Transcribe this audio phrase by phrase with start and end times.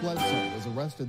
[0.00, 1.08] Bledsoe was arrested.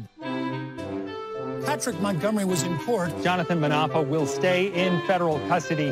[1.66, 3.12] Patrick Montgomery was in court.
[3.24, 5.90] Jonathan Manapa will stay in federal custody.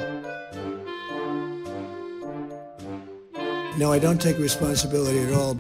[3.78, 5.60] No, I don't take responsibility at all.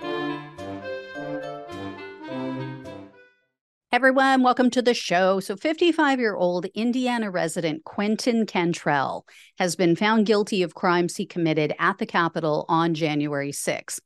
[3.91, 5.39] Everyone, welcome to the show.
[5.39, 9.25] So, 55 year old Indiana resident Quentin Cantrell
[9.59, 13.99] has been found guilty of crimes he committed at the Capitol on January 6.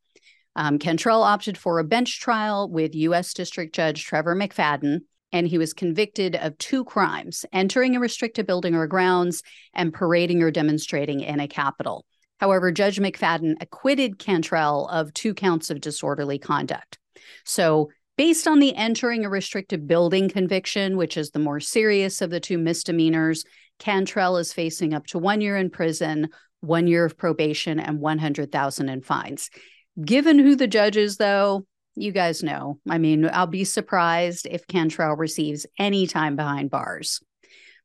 [0.56, 3.34] Um, Cantrell opted for a bench trial with U.S.
[3.34, 5.00] District Judge Trevor McFadden,
[5.32, 10.44] and he was convicted of two crimes entering a restricted building or grounds and parading
[10.44, 12.06] or demonstrating in a Capitol.
[12.40, 16.98] However, Judge McFadden acquitted Cantrell of two counts of disorderly conduct.
[17.46, 22.30] So, based on the entering a restricted building conviction, which is the more serious of
[22.30, 23.46] the two misdemeanors,
[23.80, 28.90] Cantrell is facing up to one year in prison, one year of probation, and 100,000
[28.90, 29.50] in fines.
[30.04, 32.80] Given who the judge is, though, you guys know.
[32.90, 37.22] I mean, I'll be surprised if Cantrell receives any time behind bars,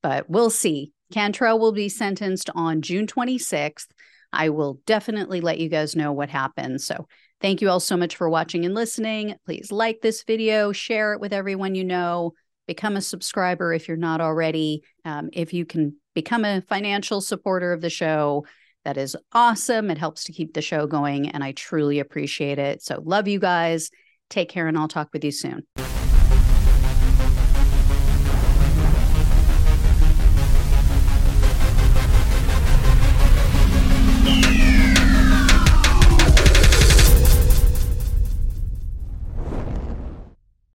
[0.03, 0.93] but we'll see.
[1.13, 3.87] Cantrell will be sentenced on June 26th.
[4.33, 6.85] I will definitely let you guys know what happens.
[6.85, 7.09] So,
[7.41, 9.35] thank you all so much for watching and listening.
[9.45, 12.33] Please like this video, share it with everyone you know,
[12.67, 14.83] become a subscriber if you're not already.
[15.05, 18.47] Um, if you can become a financial supporter of the show,
[18.87, 19.91] that is awesome.
[19.91, 22.83] It helps to keep the show going, and I truly appreciate it.
[22.83, 23.91] So, love you guys.
[24.31, 25.67] Take care, and I'll talk with you soon.